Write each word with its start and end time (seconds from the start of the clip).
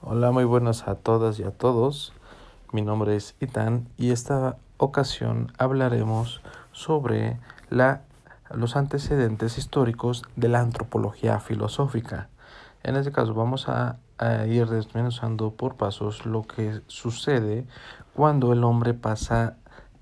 Hola, 0.00 0.30
muy 0.30 0.44
buenas 0.44 0.86
a 0.86 0.94
todas 0.94 1.40
y 1.40 1.42
a 1.42 1.50
todos. 1.50 2.12
Mi 2.70 2.82
nombre 2.82 3.16
es 3.16 3.34
Itán 3.40 3.88
y 3.96 4.12
esta 4.12 4.56
ocasión 4.76 5.52
hablaremos 5.58 6.40
sobre 6.70 7.40
la, 7.68 8.02
los 8.54 8.76
antecedentes 8.76 9.58
históricos 9.58 10.22
de 10.36 10.48
la 10.48 10.60
antropología 10.60 11.40
filosófica. 11.40 12.28
En 12.84 12.94
este 12.94 13.10
caso 13.10 13.34
vamos 13.34 13.68
a, 13.68 13.98
ir 14.46 14.68
desmenuzando 14.68 15.50
por 15.50 15.74
pasos 15.74 16.26
lo 16.26 16.42
que 16.42 16.80
sucede 16.86 17.66
cuando 18.14 18.52
el 18.52 18.62
hombre 18.62 18.94
pasa 18.94 19.56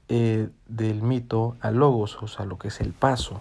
eh, 0.08 0.50
del 0.68 1.00
mito 1.00 1.56
al 1.60 1.76
logos, 1.76 2.22
o 2.22 2.28
sea, 2.28 2.44
lo 2.44 2.58
que 2.58 2.68
es 2.68 2.82
el 2.82 2.92
paso. 2.92 3.40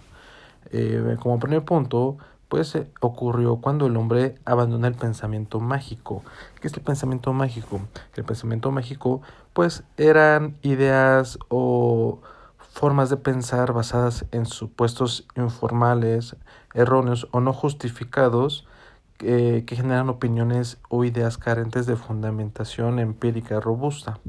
Eh, 0.71 1.17
como 1.21 1.37
primer 1.37 1.63
punto, 1.63 2.17
pues 2.49 2.75
eh, 2.75 2.89
ocurrió 3.01 3.57
cuando 3.57 3.87
el 3.87 3.97
hombre 3.97 4.35
abandona 4.45 4.87
el 4.87 4.95
pensamiento 4.95 5.59
mágico. 5.59 6.23
¿Qué 6.61 6.67
es 6.67 6.73
el 6.73 6.81
pensamiento 6.81 7.33
mágico? 7.33 7.81
El 8.15 8.23
pensamiento 8.23 8.71
mágico 8.71 9.21
pues 9.53 9.83
eran 9.97 10.57
ideas 10.61 11.39
o 11.49 12.21
formas 12.57 13.09
de 13.09 13.17
pensar 13.17 13.73
basadas 13.73 14.25
en 14.31 14.45
supuestos 14.45 15.27
informales, 15.35 16.35
erróneos 16.73 17.27
o 17.31 17.39
no 17.39 17.53
justificados 17.53 18.67
que 19.17 19.63
generan 19.69 20.09
opiniones 20.09 20.77
o 20.89 21.05
ideas 21.05 21.37
carentes 21.37 21.85
de 21.85 21.95
fundamentación 21.95 22.99
empírica 22.99 23.61
robusta. 23.61 24.19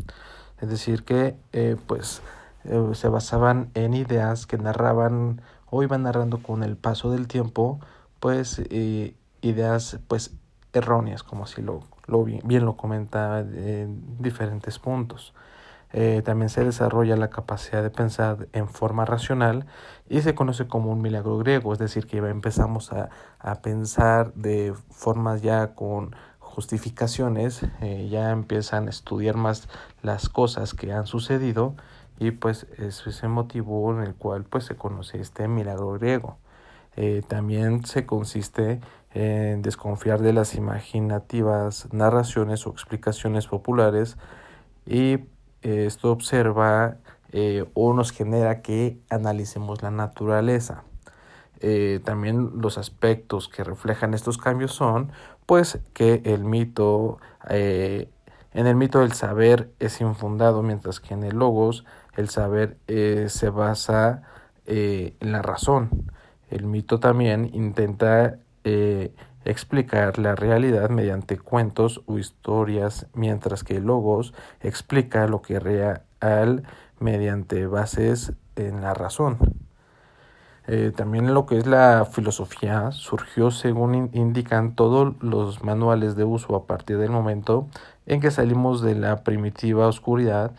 Es 0.60 0.68
decir, 0.68 1.04
que 1.04 1.36
eh, 1.52 1.76
pues 1.86 2.22
eh, 2.64 2.90
se 2.94 3.08
basaban 3.08 3.70
en 3.74 3.94
ideas 3.94 4.46
que 4.46 4.58
narraban 4.58 5.42
o 5.70 5.82
iban 5.82 6.04
narrando 6.04 6.38
con 6.38 6.62
el 6.62 6.76
paso 6.76 7.10
del 7.10 7.28
tiempo 7.28 7.80
pues 8.26 8.60
eh, 8.70 9.14
ideas 9.40 10.00
pues 10.08 10.34
erróneas 10.72 11.22
como 11.22 11.44
así 11.44 11.62
lo, 11.62 11.84
lo 12.08 12.24
bien, 12.24 12.40
bien, 12.44 12.64
lo 12.64 12.76
comenta 12.76 13.38
en 13.38 14.20
diferentes 14.20 14.80
puntos 14.80 15.32
eh, 15.92 16.22
también 16.24 16.48
se 16.48 16.64
desarrolla 16.64 17.14
la 17.14 17.30
capacidad 17.30 17.84
de 17.84 17.90
pensar 17.90 18.48
en 18.52 18.68
forma 18.68 19.04
racional 19.04 19.66
y 20.08 20.22
se 20.22 20.34
conoce 20.34 20.66
como 20.66 20.90
un 20.90 21.00
milagro 21.00 21.38
griego, 21.38 21.72
es 21.72 21.78
decir, 21.78 22.08
que 22.08 22.16
empezamos 22.16 22.92
a, 22.92 23.10
a 23.38 23.62
pensar 23.62 24.34
de 24.34 24.74
formas 24.90 25.42
ya 25.42 25.76
con 25.76 26.16
justificaciones, 26.40 27.62
eh, 27.80 28.08
ya 28.10 28.32
empiezan 28.32 28.88
a 28.88 28.90
estudiar 28.90 29.36
más 29.36 29.68
las 30.02 30.28
cosas 30.28 30.74
que 30.74 30.92
han 30.92 31.06
sucedido 31.06 31.76
y 32.18 32.32
pues 32.32 32.66
es 32.78 33.06
ese 33.06 33.28
motivo 33.28 33.94
en 33.94 34.02
el 34.02 34.16
cual 34.16 34.42
pues 34.42 34.64
se 34.64 34.74
conoce 34.74 35.20
este 35.20 35.46
milagro 35.46 35.92
griego. 35.92 36.38
Eh, 36.96 37.22
también 37.28 37.84
se 37.84 38.06
consiste 38.06 38.80
en 39.12 39.62
desconfiar 39.62 40.20
de 40.22 40.32
las 40.32 40.54
imaginativas 40.54 41.92
narraciones 41.92 42.66
o 42.66 42.70
explicaciones 42.70 43.46
populares 43.46 44.16
y 44.86 45.14
eh, 45.62 45.84
esto 45.86 46.10
observa 46.10 46.96
eh, 47.32 47.64
o 47.74 47.92
nos 47.92 48.12
genera 48.12 48.62
que 48.62 48.98
analicemos 49.10 49.82
la 49.82 49.90
naturaleza. 49.90 50.82
También 52.04 52.60
los 52.60 52.76
aspectos 52.76 53.48
que 53.48 53.64
reflejan 53.64 54.12
estos 54.12 54.36
cambios 54.36 54.72
son 54.72 55.10
pues 55.46 55.80
que 55.94 56.20
el 56.26 56.44
mito 56.44 57.18
en 57.48 58.10
el 58.52 58.76
mito 58.76 59.02
el 59.02 59.12
saber 59.12 59.72
es 59.80 60.02
infundado 60.02 60.62
mientras 60.62 61.00
que 61.00 61.14
en 61.14 61.24
el 61.24 61.38
logos 61.38 61.86
el 62.14 62.28
saber 62.28 62.76
se 62.86 63.48
basa 63.48 64.22
en 64.66 65.32
la 65.32 65.40
razón 65.40 66.12
el 66.50 66.66
mito 66.66 67.00
también 67.00 67.50
intenta 67.52 68.38
eh, 68.64 69.12
explicar 69.44 70.18
la 70.18 70.34
realidad 70.34 70.90
mediante 70.90 71.38
cuentos 71.38 72.02
o 72.06 72.18
historias, 72.18 73.06
mientras 73.14 73.64
que 73.64 73.80
logos 73.80 74.34
explica 74.60 75.26
lo 75.28 75.42
que 75.42 75.56
es 75.56 75.62
real 75.62 76.64
mediante 76.98 77.66
bases 77.66 78.32
en 78.56 78.80
la 78.80 78.94
razón. 78.94 79.38
Eh, 80.68 80.92
también 80.96 81.32
lo 81.32 81.46
que 81.46 81.58
es 81.58 81.66
la 81.66 82.04
filosofía 82.10 82.90
surgió 82.90 83.52
según 83.52 83.94
in 83.94 84.10
indican 84.14 84.74
todos 84.74 85.14
los 85.22 85.62
manuales 85.62 86.16
de 86.16 86.24
uso 86.24 86.56
a 86.56 86.66
partir 86.66 86.98
del 86.98 87.10
momento 87.10 87.68
en 88.06 88.20
que 88.20 88.32
salimos 88.32 88.82
de 88.82 88.96
la 88.96 89.22
primitiva 89.22 89.86
oscuridad 89.86 90.50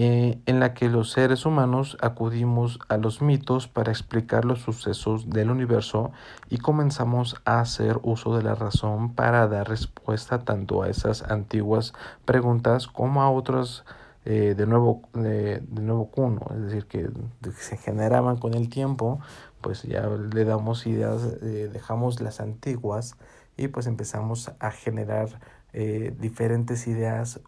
eh, 0.00 0.38
en 0.46 0.60
la 0.60 0.74
que 0.74 0.88
los 0.88 1.10
seres 1.10 1.44
humanos 1.44 1.98
acudimos 2.00 2.78
a 2.88 2.98
los 2.98 3.20
mitos 3.20 3.66
para 3.66 3.90
explicar 3.90 4.44
los 4.44 4.60
sucesos 4.60 5.28
del 5.28 5.50
universo 5.50 6.12
y 6.48 6.58
comenzamos 6.58 7.34
a 7.44 7.58
hacer 7.58 7.98
uso 8.04 8.36
de 8.36 8.44
la 8.44 8.54
razón 8.54 9.16
para 9.16 9.48
dar 9.48 9.68
respuesta 9.68 10.44
tanto 10.44 10.84
a 10.84 10.88
esas 10.88 11.24
antiguas 11.24 11.94
preguntas 12.24 12.86
como 12.86 13.22
a 13.22 13.30
otras 13.32 13.84
eh, 14.24 14.54
de 14.56 14.66
nuevo 14.68 15.02
de, 15.14 15.62
de, 15.62 15.82
nuevo 15.82 16.12
cuno, 16.12 16.42
es 16.54 16.62
decir, 16.66 16.86
que, 16.86 17.10
se 17.56 17.76
generaban 17.76 18.36
con 18.36 18.54
el 18.54 18.68
tiempo, 18.68 19.18
pues 19.60 19.82
ya 19.82 20.06
le 20.06 20.44
damos 20.44 20.86
ideas, 20.86 21.24
eh, 21.42 21.70
dejamos 21.72 22.20
las 22.20 22.38
antiguas 22.38 23.16
y 23.56 23.66
pues 23.66 23.88
empezamos 23.88 24.52
a 24.60 24.70
generar 24.70 25.40
diferentes 25.72 26.86
ideas 26.86 27.40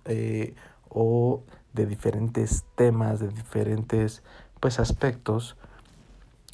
o 0.89 1.43
de 1.73 1.87
diferentes 1.87 2.65
temas, 2.75 3.21
de 3.21 3.29
diferentes 3.29 4.23
pues 4.61 4.79
aspectos. 4.79 5.57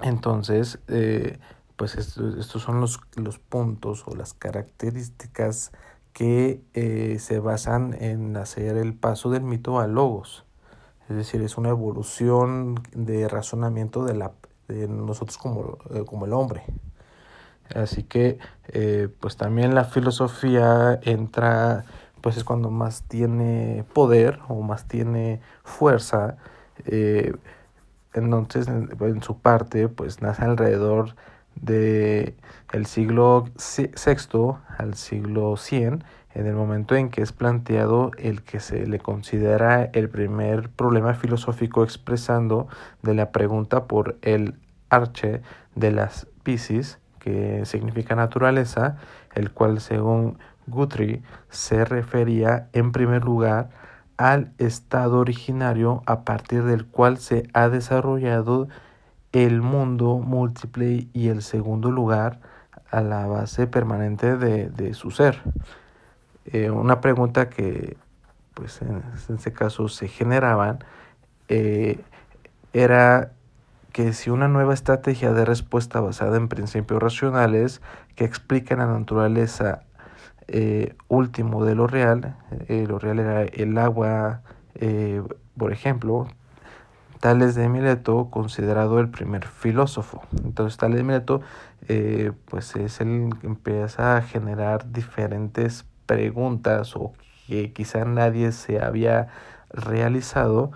Entonces, 0.03 0.79
eh, 0.89 1.39
pues 1.77 1.97
esto, 1.97 2.39
estos 2.39 2.63
son 2.63 2.81
los, 2.81 3.01
los 3.17 3.39
puntos 3.39 4.05
o 4.07 4.15
las 4.15 4.35
características 4.35 5.73
que 6.13 6.63
eh, 6.75 7.19
se 7.19 7.41
basan 7.41 7.95
en 8.01 8.37
hacer 8.37 8.77
el 8.77 8.95
paso 8.95 9.31
del 9.31 9.43
mito 9.43 9.81
a 9.81 9.87
logos. 9.87 10.45
Es 11.09 11.17
decir, 11.17 11.43
es 11.43 11.57
una 11.57 11.69
evolución 11.69 12.81
de 12.93 13.29
razonamiento 13.29 14.05
de, 14.05 14.15
la, 14.15 14.33
de 14.69 14.89
nosotros 14.89 15.39
como, 15.39 15.79
eh, 15.91 16.05
como 16.07 16.27
el 16.27 16.33
hombre. 16.33 16.65
Así 17.75 18.05
que, 18.05 18.39
pues 19.19 19.37
también 19.37 19.75
la 19.75 19.83
filosofía 19.83 21.01
entra 21.03 21.85
pues 22.27 22.37
es 22.39 22.43
cuando 22.43 22.73
más 22.73 23.05
tiene 23.05 23.85
poder 23.93 24.41
o 24.49 24.61
más 24.61 24.89
tiene 24.89 25.41
fuerza. 25.63 26.39
Eh, 26.85 27.37
entonces, 28.15 28.67
en, 28.67 29.23
su 29.23 29.39
parte, 29.39 29.87
pues 29.87 30.23
nace 30.23 30.43
alrededor 30.43 31.15
de 31.55 32.35
el 32.73 32.87
siglo 32.87 33.45
VI 33.55 34.57
al 34.77 34.95
siglo 34.95 35.57
100, 35.57 36.03
en 36.35 36.47
el 36.49 36.55
momento 36.57 36.97
en 36.97 37.11
que 37.11 37.23
es 37.23 37.31
planteado 37.31 38.11
el 38.19 38.43
que 38.43 38.59
se 38.59 38.89
le 38.89 38.99
considera 38.99 39.85
el 39.85 40.09
primer 40.09 40.69
problema 40.71 41.15
filosófico 41.15 41.85
expresando 41.85 42.67
de 43.03 43.15
la 43.15 43.31
pregunta 43.31 43.85
por 43.85 44.17
el 44.23 44.57
arche 44.91 45.43
de 45.77 45.93
las 45.93 46.27
Pisces, 46.43 46.99
que 47.21 47.65
significa 47.67 48.17
naturaleza, 48.17 48.97
el 49.37 49.53
cual 49.53 49.81
según 49.81 50.39
Guthrie 50.67 51.23
se 51.49 51.85
refería 51.85 52.69
en 52.73 52.93
primer 52.93 53.25
lugar 53.25 53.71
al 54.17 54.53
estado 54.59 55.19
originario 55.19 56.03
a 56.07 56.23
partir 56.25 56.65
del 56.65 56.87
cual 56.87 57.19
se 57.19 57.49
ha 57.53 57.69
desarrollado 57.69 58.69
el 59.33 59.61
mundo 59.61 60.19
múltiple 60.19 61.09
y 61.13 61.29
el 61.29 61.43
segundo 61.43 61.91
lugar 61.91 62.41
a 62.91 63.01
la 63.01 63.27
base 63.27 63.67
permanente 63.67 64.37
de, 64.37 64.95
su 64.95 65.11
ser. 65.11 65.43
Eh, 66.47 66.71
una 66.71 67.01
pregunta 67.01 67.51
que 67.51 67.97
pues 68.55 68.81
en, 68.81 69.03
en 69.29 69.35
este 69.35 69.53
caso 69.53 69.89
se 69.89 70.09
generaban 70.09 70.79
eh, 71.49 72.01
era 72.73 73.33
que 73.93 74.13
si 74.13 74.31
una 74.31 74.49
nueva 74.49 74.75
estrategia 74.75 75.33
de 75.33 75.45
respuesta 75.45 76.01
basada 76.01 76.37
en 76.37 76.49
principios 76.49 77.03
racionales 77.03 77.81
que 78.15 78.25
explican 78.25 78.79
la 78.79 78.87
naturaleza 78.87 79.86
eh, 80.49 80.95
último 81.09 81.65
de 81.65 81.75
lo 81.75 81.87
real, 81.87 82.37
eh, 82.69 82.87
lo 82.89 82.99
real 82.99 83.19
era 83.19 83.43
el 83.43 83.77
agua, 83.79 84.43
eh, 84.75 85.23
por 85.57 85.73
ejemplo, 85.73 86.29
Tales 87.21 87.55
de 87.55 87.69
Mileto, 87.69 88.29
considerado 88.31 89.01
el 89.01 89.09
primer 89.09 89.47
filósofo. 89.47 90.23
Entonces, 90.45 90.77
Tales 90.77 90.99
de 90.99 91.03
Mileto, 91.03 91.41
eh, 91.89 92.33
pues 92.47 92.77
es 92.77 93.01
el 93.01 93.31
que 93.41 93.47
empieza 93.47 94.17
a 94.17 94.23
generar 94.23 94.93
diferentes 94.93 95.87
preguntas 96.07 96.95
o 96.97 97.13
que 97.47 97.73
quizá 97.73 98.05
nadie 98.05 98.53
se 98.53 98.83
había 98.83 99.29
realizado. 99.71 100.73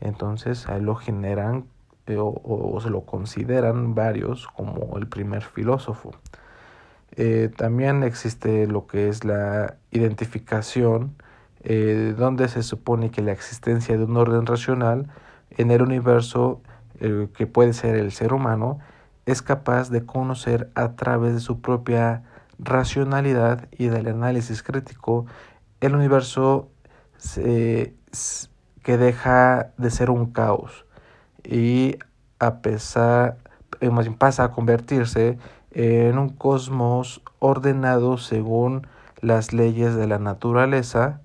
Entonces, 0.00 0.68
ahí 0.68 0.80
lo 0.80 0.94
generan 0.96 1.66
o, 2.08 2.74
o, 2.74 2.80
se 2.80 2.90
lo 2.90 3.02
consideran 3.02 3.94
varios 3.94 4.46
como 4.48 4.98
el 4.98 5.06
primer 5.06 5.42
filósofo. 5.42 6.12
Eh, 7.16 7.50
también 7.56 8.02
existe 8.02 8.66
lo 8.66 8.86
que 8.86 9.08
es 9.08 9.24
la 9.24 9.76
identificación, 9.92 11.14
eh, 11.62 12.14
donde 12.16 12.48
se 12.48 12.62
supone 12.62 13.10
que 13.10 13.22
la 13.22 13.32
existencia 13.32 13.96
de 13.96 14.04
un 14.04 14.16
orden 14.16 14.46
racional 14.46 15.08
en 15.50 15.70
el 15.70 15.82
universo, 15.82 16.60
eh, 17.00 17.28
que 17.36 17.46
puede 17.46 17.72
ser 17.72 17.96
el 17.96 18.12
ser 18.12 18.32
humano, 18.32 18.80
es 19.26 19.42
capaz 19.42 19.90
de 19.90 20.04
conocer 20.04 20.70
a 20.74 20.96
través 20.96 21.34
de 21.34 21.40
su 21.40 21.60
propia 21.60 22.24
racionalidad 22.58 23.68
y 23.72 23.86
del 23.86 24.08
análisis 24.08 24.62
crítico 24.62 25.26
el 25.80 25.94
universo 25.94 26.68
que 28.82 28.98
deja 28.98 29.72
de 29.78 29.90
ser 29.90 30.10
un 30.10 30.26
caos. 30.32 30.84
Y 31.42 31.98
a 32.38 32.60
pesar, 32.60 33.38
pasa 34.18 34.44
a 34.44 34.50
convertirse 34.50 35.38
en 35.74 36.18
un 36.18 36.30
cosmos 36.30 37.22
ordenado 37.38 38.16
según 38.16 38.86
las 39.20 39.52
leyes 39.52 39.94
de 39.94 40.06
la 40.06 40.18
naturaleza, 40.18 41.20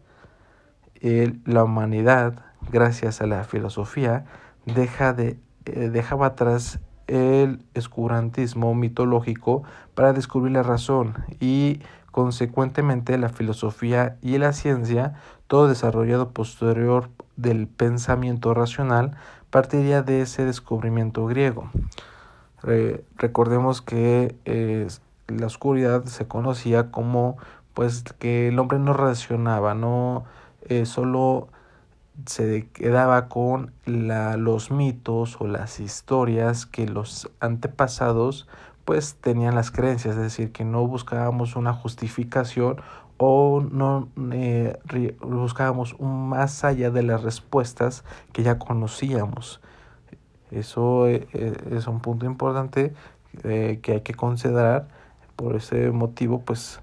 la 1.02 1.64
humanidad, 1.64 2.44
gracias 2.72 3.22
a 3.22 3.28
la 3.28 3.44
filosofía, 3.44 4.26
deja 4.66 5.14
de, 5.14 5.40
eh, 5.66 5.90
dejaba 5.90 6.28
atrás 6.28 6.80
el 7.08 7.64
escurantismo 7.74 8.74
mitológico 8.76 9.64
para 9.96 10.14
descubrir 10.14 10.54
la 10.54 10.64
razón 10.64 11.16
y 11.40 11.82
consecuentemente 12.12 13.18
la 13.18 13.30
filosofía 13.30 14.18
y 14.22 14.38
la 14.38 14.54
ciencia, 14.54 15.16
todo 15.48 15.68
desarrollado 15.68 16.32
posterior 16.32 17.10
del 17.36 17.68
pensamiento 17.68 18.54
racional, 18.54 19.16
partiría 19.50 20.02
de 20.02 20.22
ese 20.22 20.46
descubrimiento 20.46 21.26
griego. 21.26 21.70
Recordemos 22.64 23.82
que 23.82 24.36
la 25.28 25.46
oscuridad 25.46 26.06
se 26.06 26.28
conocía 26.28 26.92
como 26.92 27.38
pues 27.74 28.04
que 28.20 28.50
el 28.50 28.60
hombre 28.60 28.80
no 28.80 28.94
racionaba, 28.94 29.74
no 29.74 30.26
eh, 30.68 30.86
solo 30.86 31.48
se 32.26 32.68
quedaba 32.74 33.30
con 33.30 33.72
la, 33.86 34.36
los 34.36 34.72
mitos 34.72 35.40
o 35.40 35.48
las 35.48 35.80
historias 35.80 36.66
que 36.66 36.88
los 36.88 37.30
antepasados 37.40 38.48
pues 38.84 39.16
tenían 39.22 39.56
las 39.56 39.72
creencias, 39.72 40.16
es 40.16 40.22
decir, 40.22 40.52
que 40.52 40.66
no 40.66 40.86
buscábamos 40.88 41.56
una 41.56 41.74
justificación 41.74 42.82
o 43.18 43.62
no 43.62 44.10
eh, 44.32 44.78
buscábamos 45.22 45.96
un 46.00 46.30
más 46.30 46.64
allá 46.64 46.90
de 46.90 47.04
las 47.04 47.22
respuestas 47.22 48.04
que 48.34 48.44
ya 48.44 48.58
conocíamos. 48.58 49.62
Eso 50.52 51.08
eh, 51.08 51.28
eh, 51.34 51.54
es 51.72 51.88
un 51.88 52.00
punto 52.00 52.26
importante 52.26 52.94
que 53.44 53.92
hay 53.92 54.02
que 54.02 54.14
considerar. 54.14 54.88
Por 55.36 55.56
ese 55.56 55.92
motivo, 55.92 56.42
pues 56.42 56.82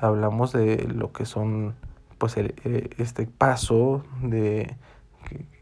hablamos 0.00 0.52
de 0.52 0.86
lo 0.88 1.12
que 1.12 1.24
son 1.24 1.74
pues 2.18 2.36
este 2.36 3.26
paso 3.26 4.04
de 4.20 4.76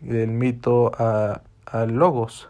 del 0.00 0.31
mito 0.31 0.93
a, 0.99 1.43
logos. 1.87 2.49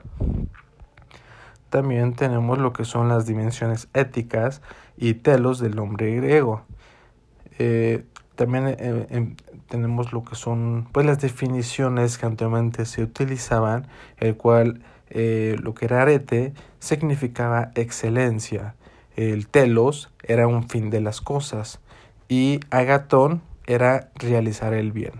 También 1.70 2.14
tenemos 2.14 2.58
lo 2.58 2.72
que 2.72 2.84
son 2.84 3.08
las 3.08 3.24
dimensiones 3.24 3.88
éticas 3.94 4.62
y 4.96 5.14
telos 5.14 5.60
del 5.60 5.78
hombre 5.78 6.16
griego. 6.16 6.62
Eh, 7.58 8.04
también 8.34 8.68
eh, 8.68 9.06
em, 9.10 9.36
tenemos 9.68 10.12
lo 10.12 10.24
que 10.24 10.34
son 10.34 10.88
pues 10.90 11.06
las 11.06 11.20
definiciones 11.20 12.18
que 12.18 12.26
anteriormente 12.26 12.84
se 12.84 13.02
utilizaban, 13.02 13.86
el 14.16 14.36
cual 14.36 14.82
eh, 15.14 15.56
lo 15.60 15.74
que 15.74 15.84
era 15.84 16.02
arete 16.02 16.54
significaba 16.78 17.70
excelencia, 17.74 18.74
el 19.14 19.46
telos 19.46 20.10
era 20.22 20.46
un 20.46 20.68
fin 20.68 20.88
de 20.88 21.02
las 21.02 21.20
cosas 21.20 21.80
y 22.28 22.60
agatón 22.70 23.42
era 23.66 24.10
realizar 24.14 24.72
el 24.72 24.90
bien. 24.90 25.12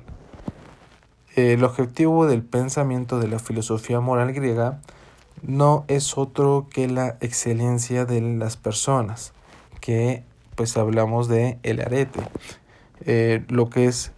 El 1.35 1.62
objetivo 1.65 2.27
del 2.27 2.43
pensamiento 2.43 3.19
de 3.19 3.29
la 3.29 3.39
filosofía 3.39 4.00
moral 4.00 4.33
griega 4.33 4.81
no 5.43 5.85
es 5.89 6.17
otro 6.17 6.69
que 6.71 6.89
la 6.89 7.17
excelencia 7.21 8.05
de 8.05 8.21
las 8.21 8.56
personas, 8.56 9.35
que 9.81 10.25
pues 10.55 10.77
hablamos 10.77 11.29
de 11.29 11.59
el 11.62 11.81
arete. 11.81 12.21
Eh, 13.05 13.44
lo 13.49 13.69
que 13.69 13.87
es 13.87 14.12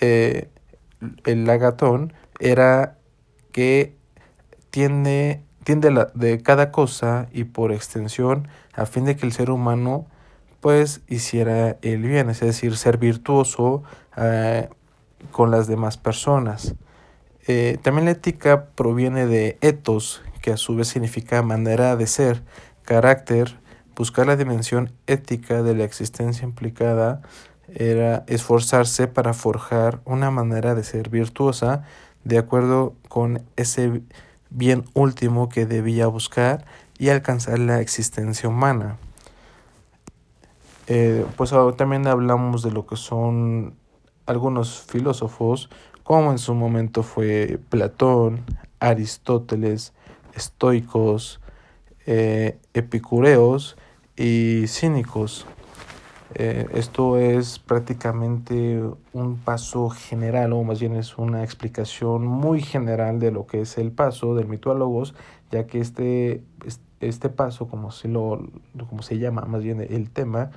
eh, 0.00 0.48
el 1.24 1.44
lagatón 1.44 2.12
era 2.38 2.98
que 3.52 3.97
tiende, 4.78 5.42
tiende 5.64 5.90
la, 5.90 6.04
de 6.14 6.40
cada 6.40 6.70
cosa 6.70 7.26
y 7.32 7.42
por 7.42 7.72
extensión 7.72 8.46
a 8.74 8.86
fin 8.86 9.04
de 9.06 9.16
que 9.16 9.26
el 9.26 9.32
ser 9.32 9.50
humano 9.50 10.06
pues 10.60 11.00
hiciera 11.08 11.78
el 11.82 12.02
bien, 12.02 12.30
es 12.30 12.38
decir, 12.38 12.76
ser 12.76 12.96
virtuoso 12.96 13.82
eh, 14.16 14.68
con 15.32 15.50
las 15.50 15.66
demás 15.66 15.96
personas. 15.96 16.76
también 17.82 18.04
la 18.04 18.12
ética 18.12 18.66
proviene 18.76 19.26
de 19.26 19.58
ethos, 19.60 20.22
que 20.42 20.52
a 20.52 20.56
su 20.56 20.76
vez 20.76 20.86
significa 20.86 21.42
manera 21.42 21.96
de 21.96 22.06
ser, 22.06 22.44
carácter, 22.84 23.58
buscar 23.96 24.28
la 24.28 24.36
dimensión 24.36 24.92
ética 25.08 25.64
de 25.64 25.74
la 25.74 25.82
existencia 25.82 26.44
implicada 26.44 27.20
era 27.74 28.22
esforzarse 28.28 29.08
para 29.08 29.34
forjar 29.34 30.00
una 30.04 30.30
manera 30.30 30.76
de 30.76 30.84
ser 30.84 31.08
virtuosa 31.08 31.82
de 32.22 32.38
acuerdo 32.38 32.94
con 33.08 33.42
ese 33.56 34.02
bien 34.50 34.84
último 34.94 35.48
que 35.48 35.66
debía 35.66 36.06
buscar 36.06 36.64
y 36.98 37.08
alcanzar 37.10 37.58
la 37.58 37.80
existencia 37.80 38.48
humana. 38.48 38.96
Eh, 40.86 41.26
pues 41.36 41.52
también 41.76 42.06
hablamos 42.06 42.62
de 42.62 42.70
lo 42.70 42.86
que 42.86 42.96
son 42.96 43.74
algunos 44.26 44.80
filósofos, 44.82 45.68
como 46.02 46.32
en 46.32 46.38
su 46.38 46.54
momento 46.54 47.02
fue 47.02 47.58
Platón, 47.68 48.44
Aristóteles, 48.80 49.92
estoicos, 50.34 51.40
eh, 52.06 52.58
epicureos 52.72 53.76
y 54.16 54.66
cínicos. 54.66 55.46
Eh, 56.34 56.66
esto 56.74 57.16
es 57.16 57.58
prácticamente 57.58 58.82
un 59.12 59.36
paso 59.36 59.88
general, 59.88 60.52
o 60.52 60.62
más 60.62 60.80
bien 60.80 60.94
es 60.94 61.16
una 61.16 61.42
explicación 61.42 62.26
muy 62.26 62.60
general 62.60 63.18
de 63.18 63.30
lo 63.30 63.46
que 63.46 63.62
es 63.62 63.78
el 63.78 63.92
paso 63.92 64.34
del 64.34 64.46
mitólogos, 64.46 65.14
ya 65.50 65.66
que 65.66 65.80
este, 65.80 66.42
este 67.00 67.28
paso, 67.30 67.68
como 67.68 67.90
se, 67.90 68.08
lo, 68.08 68.46
como 68.88 69.02
se 69.02 69.18
llama 69.18 69.42
más 69.42 69.62
bien 69.62 69.80
el 69.80 70.10
tema, 70.10 70.50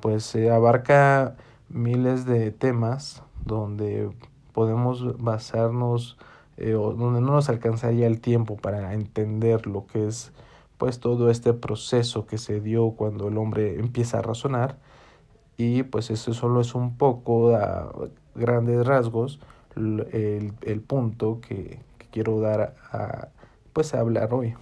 pues 0.00 0.34
abarca 0.36 1.36
miles 1.68 2.24
de 2.24 2.50
temas 2.50 3.22
donde 3.44 4.10
podemos 4.52 5.18
basarnos 5.18 6.16
eh, 6.56 6.74
o 6.74 6.92
donde 6.92 7.20
no 7.20 7.32
nos 7.32 7.48
alcanzaría 7.48 8.06
el 8.06 8.20
tiempo 8.20 8.56
para 8.56 8.94
entender 8.94 9.66
lo 9.66 9.86
que 9.86 10.06
es 10.06 10.32
pues 10.78 11.00
todo 11.00 11.30
este 11.30 11.52
proceso 11.54 12.26
que 12.26 12.38
se 12.38 12.60
dio 12.60 12.92
cuando 12.92 13.28
el 13.28 13.36
hombre 13.36 13.78
empieza 13.78 14.18
a 14.18 14.22
razonar 14.22 14.78
y 15.58 15.82
pues 15.82 16.10
eso 16.10 16.32
solo 16.32 16.62
es 16.62 16.74
un 16.74 16.96
poco 16.96 17.54
a 17.54 17.92
grandes 18.34 18.86
rasgos 18.86 19.40
el, 19.76 20.54
el 20.62 20.80
punto 20.80 21.40
que, 21.40 21.80
quiero 22.10 22.40
dar 22.40 22.74
a 22.90 23.28
pues 23.74 23.92
a 23.92 24.00
hablar 24.00 24.32
hoy 24.32 24.54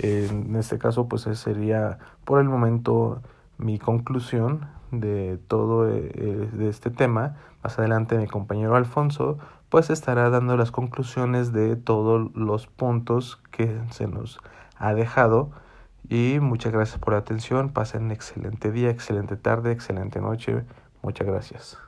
en 0.00 0.56
este 0.56 0.78
caso 0.78 1.06
pues 1.06 1.22
sería 1.38 2.00
por 2.24 2.40
el 2.40 2.48
momento 2.48 3.22
mi 3.56 3.78
conclusión 3.78 4.66
de 4.90 5.38
todo 5.46 5.88
eh, 5.88 6.48
de 6.52 6.68
este 6.68 6.90
tema 6.90 7.36
más 7.62 7.78
adelante 7.78 8.18
mi 8.18 8.26
compañero 8.26 8.74
Alfonso 8.74 9.38
pues 9.74 9.90
estará 9.90 10.30
dando 10.30 10.56
las 10.56 10.70
conclusiones 10.70 11.52
de 11.52 11.74
todos 11.74 12.30
los 12.36 12.68
puntos 12.68 13.40
que 13.50 13.76
se 13.90 14.06
nos 14.06 14.38
ha 14.76 14.94
dejado. 14.94 15.50
Y 16.08 16.38
muchas 16.40 16.72
gracias 16.72 16.98
por 16.98 17.14
la 17.14 17.20
atención. 17.20 17.72
Pasen 17.72 18.04
un 18.04 18.10
excelente 18.12 18.70
día, 18.72 18.90
excelente 18.90 19.36
tarde, 19.36 19.72
excelente 19.72 20.20
noche. 20.20 20.64
Muchas 21.02 21.26
gracias. 21.26 21.83